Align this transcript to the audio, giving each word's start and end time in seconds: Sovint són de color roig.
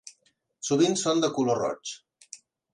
Sovint 0.69 0.97
són 1.03 1.23
de 1.25 1.31
color 1.37 1.63
roig. 1.67 1.95